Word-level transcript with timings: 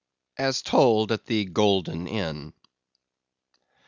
(_As 0.39 0.63
told 0.63 1.11
at 1.11 1.27
the 1.27 1.45
Golden 1.45 2.07
Inn. 2.07 2.55